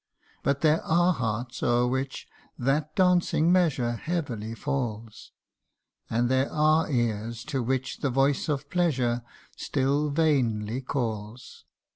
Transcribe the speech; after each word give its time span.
But 0.41 0.61
there 0.61 0.81
are 0.83 1.13
hearts 1.13 1.61
o'er 1.61 1.85
which 1.85 2.27
that 2.57 2.95
dancing 2.95 3.51
measure 3.51 3.91
Heavily 3.97 4.55
falls! 4.55 5.31
And 6.09 6.27
there 6.27 6.51
are 6.51 6.89
ears 6.89 7.43
to 7.43 7.61
which 7.61 7.99
the 7.99 8.09
voice 8.09 8.49
of 8.49 8.67
pleasure 8.71 9.21
Still 9.55 10.09
vainly 10.09 10.81
calls 10.81 11.65